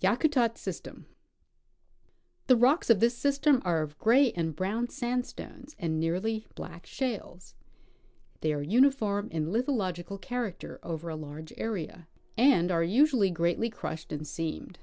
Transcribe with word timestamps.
Yakutat 0.00 0.56
System. 0.56 1.04
The 2.46 2.56
rocks 2.56 2.88
of 2.88 2.98
this 3.00 3.14
system 3.14 3.60
are 3.62 3.82
of 3.82 3.98
gray 3.98 4.32
and 4.32 4.56
brown 4.56 4.88
sandstones 4.88 5.76
and 5.78 6.00
nearly 6.00 6.46
black 6.54 6.86
shales. 6.86 7.54
They 8.40 8.54
are 8.54 8.64
uniforjoi 8.64 9.30
in 9.30 9.48
lithological 9.48 10.18
character 10.18 10.80
over 10.82 11.10
a 11.10 11.14
large 11.16 11.52
area, 11.58 12.08
and 12.38 12.70
are 12.70 12.82
usually 12.82 13.30
greatly 13.30 13.68
crushed 13.68 14.12
and 14.12 14.26
seamed. 14.26 14.78